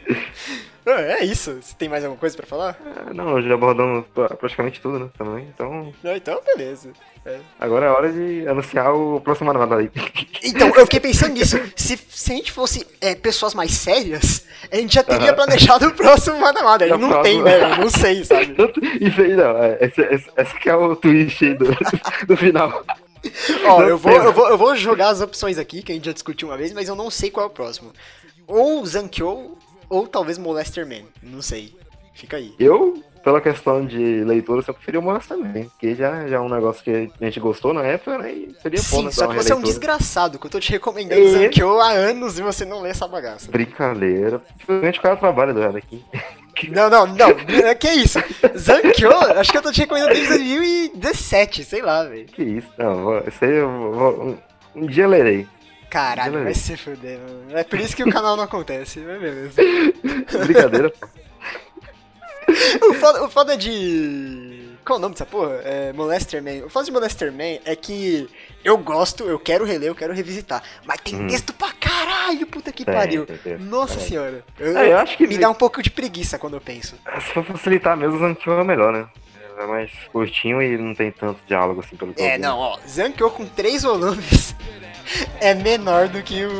É 0.89 1.22
isso. 1.22 1.60
Você 1.62 1.75
tem 1.77 1.89
mais 1.89 2.01
alguma 2.01 2.17
coisa 2.17 2.38
pra 2.38 2.48
falar? 2.48 2.79
É, 3.10 3.13
não, 3.13 3.41
já 3.41 3.53
abordamos 3.56 4.06
pra- 4.15 4.29
praticamente 4.38 4.79
tudo, 4.79 4.98
né? 4.98 5.10
Também. 5.17 5.46
Então, 5.53 5.94
Não, 6.01 6.15
então, 6.15 6.39
beleza. 6.46 6.94
É. 7.25 7.39
agora 7.60 7.88
é 7.88 7.89
hora 7.89 8.10
de 8.10 8.48
anunciar 8.48 8.94
o 8.96 9.20
próximo 9.20 9.51
anime 9.51 9.74
aí. 9.75 9.91
Então, 10.46 10.70
eu 10.70 10.86
fiquei 10.86 11.01
pensando 11.01 11.34
nisso. 11.34 11.60
Se, 11.75 11.98
se 11.98 12.32
a 12.32 12.36
gente 12.38 12.53
fosse 12.53 12.88
é, 13.01 13.15
pessoas 13.15 13.53
mais 13.53 13.72
sérias, 13.72 14.46
a 14.72 14.77
gente 14.77 14.94
já 14.96 15.03
teria 15.03 15.27
Aham. 15.32 15.36
planejado 15.36 15.88
o 15.88 15.94
próximo 15.94 16.39
Madamada. 16.39 16.86
A 16.86 16.88
gente 16.88 17.03
É 17.03 17.06
o 17.06 17.10
não 17.10 17.22
tem, 17.22 17.44
né? 17.44 17.63
Eu 17.74 17.77
não 17.79 17.89
sei, 17.89 18.24
sabe? 18.24 18.56
Isso 19.01 19.20
aí 19.22 19.36
não, 19.36 19.58
é, 19.62 19.77
esse, 19.82 20.00
esse, 20.03 20.29
esse 20.38 20.56
que 20.58 20.70
é 20.70 20.75
o 20.75 20.96
twist 20.96 21.44
aí 21.44 21.53
do, 21.53 21.65
do 22.27 22.38
final. 22.38 22.86
Ó, 23.65 23.84
eu 23.84 23.98
vou, 23.98 24.12
eu, 24.12 24.34
vou, 24.34 24.50
eu 24.50 24.57
vou 24.57 24.75
jogar 24.75 25.10
as 25.10 25.22
opções 25.22 25.57
aqui, 25.57 25.81
que 25.81 25.91
a 25.91 25.96
gente 25.96 26.05
já 26.05 26.13
discutiu 26.13 26.48
uma 26.48 26.57
vez, 26.57 26.74
mas 26.74 26.88
eu 26.88 26.96
não 26.96 27.10
sei 27.10 27.29
qual 27.29 27.46
é 27.46 27.48
o 27.48 27.51
próximo. 27.51 27.91
Ou 28.48 28.86
Zankyo, 28.86 29.57
ou 29.89 30.07
talvez 30.07 30.38
Molester 30.38 30.88
Man. 30.88 31.05
Não 31.22 31.41
sei. 31.41 31.74
Fica 32.13 32.38
aí. 32.38 32.53
Eu, 32.57 33.03
pela 33.24 33.39
questão 33.39 33.86
de 33.86 34.24
leitura, 34.24 34.62
só 34.62 34.74
preferia 34.74 35.00
o 35.00 35.03
Monstro 35.03 35.38
também. 35.38 35.65
Porque 35.65 35.93
já, 35.93 36.27
já 36.27 36.38
é 36.38 36.39
um 36.39 36.50
negócio 36.50 36.84
que 36.84 37.12
a 37.19 37.25
gente 37.25 37.39
gostou 37.39 37.74
na 37.74 37.84
época, 37.84 38.17
né? 38.17 38.31
E 38.31 38.55
seria 38.62 38.79
bom, 38.79 39.00
Sim, 39.00 39.05
né? 39.05 39.12
só 39.12 39.27
que 39.27 39.36
você 39.36 39.51
é 39.51 39.55
um 39.55 39.62
desgraçado, 39.62 40.39
que 40.39 40.46
eu 40.48 40.50
tô 40.50 40.60
te 40.60 40.72
recomendando 40.72 41.22
É. 41.22 41.31
Zankyo 41.31 41.79
há 41.79 41.89
anos 41.89 42.39
e 42.39 42.41
você 42.41 42.65
não 42.65 42.81
lê 42.81 42.89
essa 42.89 43.07
bagaça. 43.07 43.51
Brincadeira. 43.51 44.41
Simplesmente 44.57 44.98
o 44.98 45.01
cara 45.01 45.15
trabalha 45.15 45.53
do 45.53 45.60
lado 45.60 45.77
aqui. 45.77 46.03
Não, 46.71 46.89
não, 46.89 47.05
não. 47.07 47.29
É, 47.65 47.75
Que 47.75 47.89
isso? 47.89 48.19
Zankyo, 48.57 49.11
acho 49.39 49.51
que 49.51 49.57
eu 49.57 49.61
tô 49.61 49.71
te 49.71 49.81
recomendando 49.81 50.13
desde 50.13 50.33
2017, 50.33 51.63
sei 51.63 51.81
lá, 51.81 52.03
velho. 52.03 52.25
Que 52.25 52.43
isso? 52.43 52.67
Não, 52.77 53.03
vou- 53.03 53.23
isso 53.27 53.45
aí 53.45 53.51
eu 53.55 53.91
vou, 53.91 54.23
um, 54.75 54.83
um 54.83 54.85
dia 54.87 55.03
eu 55.05 55.09
lerei. 55.09 55.47
Caralho, 55.89 56.43
vai 56.43 56.53
se 56.53 56.75
fuder, 56.75 57.17
mano. 57.19 57.57
É 57.57 57.63
por 57.63 57.79
isso 57.79 57.95
que 57.95 58.03
o 58.03 58.11
canal 58.11 58.35
não 58.35 58.43
acontece, 58.43 58.99
mas 58.99 59.19
beleza. 59.21 59.61
Brincadeira. 60.45 60.91
O 62.89 62.93
foda, 62.93 63.23
o 63.25 63.29
foda 63.29 63.57
de. 63.57 64.69
Qual 64.85 64.97
é 64.97 64.99
o 64.99 65.01
nome 65.01 65.13
dessa 65.15 65.25
porra? 65.25 65.59
É 65.65 65.91
Molester 65.93 66.41
Man. 66.41 66.65
O 66.65 66.69
foda 66.69 66.85
de 66.85 66.91
Molester 66.91 67.31
Man 67.31 67.59
é 67.65 67.75
que 67.75 68.29
eu 68.63 68.77
gosto, 68.77 69.23
eu 69.23 69.39
quero 69.39 69.63
reler, 69.65 69.89
eu 69.89 69.95
quero 69.95 70.13
revisitar. 70.13 70.61
Mas 70.85 70.99
tem 71.01 71.15
Hum. 71.15 71.27
texto 71.27 71.53
pra 71.53 71.71
caralho, 71.73 72.45
puta 72.47 72.71
que 72.71 72.83
Tem, 72.83 72.93
pariu. 72.93 73.25
tem 73.25 73.57
Nossa 73.57 73.93
caralho. 73.93 74.07
senhora. 74.09 74.45
Eu, 74.59 74.77
É, 74.77 74.91
eu 74.91 74.97
acho 74.97 75.17
que- 75.17 75.27
me 75.27 75.37
dá 75.37 75.49
um 75.49 75.53
pouco 75.53 75.81
de 75.81 75.89
preguiça 75.89 76.37
quando 76.37 76.55
eu 76.55 76.61
penso. 76.61 76.95
Se 77.21 77.33
for 77.33 77.43
facilitar 77.43 77.95
mesmo, 77.95 78.17
o 78.17 78.51
é 78.51 78.63
melhor, 78.63 78.91
né? 78.93 79.07
É 79.59 79.65
mais 79.65 79.91
curtinho 80.11 80.61
e 80.61 80.77
não 80.77 80.93
tem 80.93 81.11
tanto 81.11 81.39
diálogo 81.47 81.79
assim 81.81 81.95
pelo 81.95 82.13
É, 82.17 82.37
não, 82.37 82.59
ó. 82.59 82.77
Zankyo 82.87 83.31
com 83.31 83.43
três 83.45 83.81
volumes 83.81 84.55
é 85.41 85.55
menor 85.55 86.07
do 86.09 86.21
que 86.21 86.45
o. 86.45 86.51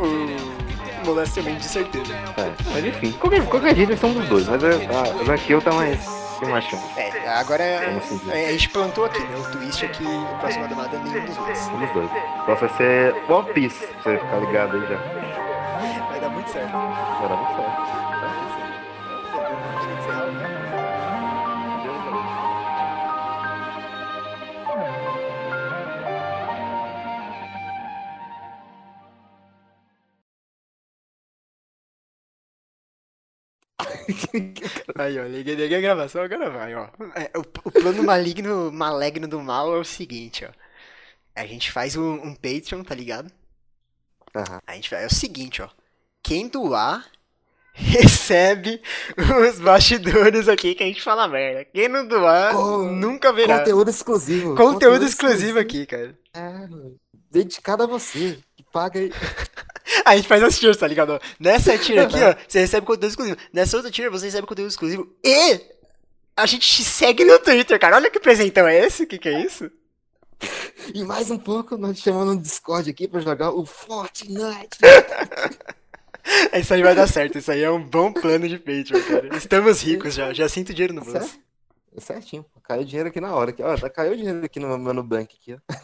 o 0.00 1.06
Molester 1.06 1.44
Man, 1.44 1.56
de 1.56 1.64
certeza. 1.64 2.12
É, 2.36 2.52
mas 2.72 2.84
enfim, 2.84 3.12
qualquer, 3.12 3.44
qualquer 3.46 3.76
jeito 3.76 3.96
são 3.96 4.12
dos 4.12 4.26
dois, 4.28 4.46
mas 4.48 4.64
a, 4.64 4.68
a, 4.68 5.22
o 5.22 5.24
Zankyo 5.26 5.60
tá 5.60 5.70
mais. 5.72 6.00
Tem 6.44 6.52
mais 6.52 6.64
chance. 6.64 6.84
É, 7.00 7.28
agora 7.28 7.62
é- 7.62 8.00
seguir. 8.00 8.30
a 8.32 8.52
gente 8.52 8.68
plantou 8.68 9.04
aqui, 9.04 9.20
né? 9.22 9.36
O 9.36 9.50
twist 9.50 9.84
é 9.84 9.88
que 9.88 10.04
o 10.04 10.26
próximo 10.38 10.64
Adamada 10.64 10.96
é 10.96 11.00
nenhum 11.00 11.24
dos 11.24 11.36
dois. 11.36 11.68
Um 11.68 11.78
dos 11.78 11.90
dois. 11.92 12.10
Então 12.42 12.54
vai 12.56 12.68
ser 12.70 13.14
One 13.28 13.52
Piece, 13.52 13.86
pra 14.02 14.12
você 14.12 14.18
ficar 14.18 14.38
ligado 14.38 14.76
aí 14.76 14.86
já. 14.88 14.96
Vai 16.08 16.20
dar 16.20 16.28
muito 16.28 16.50
certo. 16.50 16.72
Vai 16.72 17.28
dar 17.28 17.36
muito 17.36 17.56
certo. 17.56 17.83
Aí, 34.96 35.18
ó, 35.18 35.24
liguei, 35.24 35.54
liguei 35.54 35.78
a 35.78 35.80
gravação, 35.80 36.22
agora 36.22 36.50
vai, 36.50 36.74
ó. 36.74 36.88
É, 37.14 37.30
o, 37.36 37.40
o 37.40 37.70
plano 37.70 38.02
maligno, 38.02 38.70
maligno 38.72 39.26
do 39.28 39.40
mal 39.40 39.74
é 39.74 39.78
o 39.78 39.84
seguinte, 39.84 40.44
ó. 40.44 40.50
A 41.34 41.46
gente 41.46 41.72
faz 41.72 41.96
um, 41.96 42.12
um 42.14 42.34
Patreon, 42.34 42.82
tá 42.84 42.94
ligado? 42.94 43.30
Aham. 44.34 44.60
A 44.66 44.74
gente 44.74 44.90
vai, 44.90 45.02
é 45.02 45.06
o 45.06 45.14
seguinte, 45.14 45.62
ó. 45.62 45.68
Quem 46.22 46.48
doar 46.48 47.04
recebe 47.74 48.80
os 49.48 49.58
bastidores 49.60 50.48
aqui 50.48 50.74
que 50.74 50.82
a 50.82 50.86
gente 50.86 51.02
fala 51.02 51.26
merda. 51.26 51.64
Quem 51.64 51.88
não 51.88 52.06
doar 52.06 52.54
Com- 52.54 52.90
nunca 52.92 53.32
verá. 53.32 53.58
Conteúdo 53.58 53.90
exclusivo. 53.90 54.54
Conteúdo 54.54 55.04
exclusivo 55.04 55.58
aqui, 55.58 55.84
cara. 55.86 56.16
É, 56.32 56.48
mano. 56.68 56.96
dedicado 57.30 57.82
a 57.82 57.86
você. 57.86 58.38
Que 58.56 58.64
paga 58.72 59.00
aí. 59.00 59.10
A 60.04 60.16
gente 60.16 60.28
faz 60.28 60.42
as 60.42 60.58
tiers, 60.58 60.76
tá 60.76 60.86
ligado? 60.86 61.20
Nessa 61.38 61.76
tier 61.78 62.04
aqui, 62.04 62.16
ó, 62.22 62.34
você 62.46 62.60
recebe 62.60 62.86
conteúdo 62.86 63.10
exclusivo. 63.10 63.36
Nessa 63.52 63.76
outra 63.76 63.90
tier, 63.90 64.10
você 64.10 64.26
recebe 64.26 64.46
conteúdo 64.46 64.70
exclusivo. 64.70 65.14
E 65.24 65.60
a 66.36 66.46
gente 66.46 66.68
te 66.68 66.84
segue 66.84 67.24
no 67.24 67.38
Twitter, 67.38 67.78
cara. 67.78 67.96
Olha 67.96 68.10
que 68.10 68.20
presentão 68.20 68.66
é 68.66 68.86
esse? 68.86 69.04
O 69.04 69.06
que, 69.06 69.18
que 69.18 69.28
é 69.28 69.40
isso? 69.40 69.70
E 70.94 71.04
mais 71.04 71.30
um 71.30 71.38
pouco, 71.38 71.76
nós 71.76 71.98
chamamos 71.98 72.34
no 72.34 72.42
Discord 72.42 72.90
aqui 72.90 73.08
pra 73.08 73.20
jogar 73.20 73.50
o 73.50 73.64
Fortnite. 73.64 74.78
Isso 76.58 76.72
aí 76.72 76.82
vai 76.82 76.94
dar 76.94 77.06
certo. 77.06 77.38
Isso 77.38 77.50
aí 77.50 77.62
é 77.62 77.70
um 77.70 77.82
bom 77.82 78.12
plano 78.12 78.48
de 78.48 78.58
Patreon, 78.58 79.02
cara. 79.02 79.36
Estamos 79.36 79.82
ricos 79.82 80.14
já. 80.14 80.32
Já 80.32 80.48
sinto 80.48 80.72
dinheiro 80.72 80.94
no 80.94 81.02
bolso. 81.02 81.20
Certo? 81.20 81.38
Certinho. 81.98 82.44
Caiu 82.62 82.84
dinheiro 82.84 83.08
aqui 83.10 83.20
na 83.20 83.34
hora. 83.34 83.50
Aqui. 83.50 83.62
Ó, 83.62 83.76
tá, 83.76 83.90
caiu 83.90 84.16
dinheiro 84.16 84.44
aqui 84.44 84.58
no 84.58 84.78
meu 84.78 84.94
Nubank 84.94 85.36
aqui, 85.36 85.54
ó. 85.54 85.74